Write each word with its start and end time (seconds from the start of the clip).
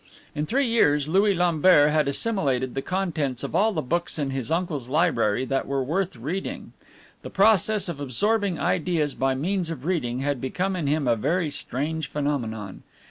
In 0.33 0.47
three 0.47 0.65
years 0.67 1.07
Louis 1.07 1.35
Lambert 1.35 1.91
had 1.91 2.07
assimilated 2.07 2.73
the 2.73 2.81
contents 2.81 3.43
of 3.43 3.53
all 3.53 3.71
the 3.71 3.83
books 3.83 4.17
in 4.17 4.31
his 4.31 4.49
uncle's 4.49 4.89
library 4.89 5.45
that 5.45 5.67
were 5.67 5.83
worth 5.83 6.15
reading. 6.15 6.73
The 7.21 7.29
process 7.29 7.87
of 7.87 7.99
absorbing 7.99 8.57
ideas 8.57 9.13
by 9.13 9.35
means 9.35 9.69
of 9.69 9.85
reading 9.85 10.21
had 10.21 10.41
become 10.41 10.75
in 10.75 10.87
him 10.87 11.07
a 11.07 11.15
very 11.15 11.51
strange 11.51 12.07
phenomenon. 12.07 12.81